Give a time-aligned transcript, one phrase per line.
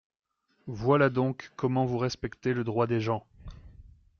[0.65, 3.23] Voilà donc comment vous respectez le droit des gens!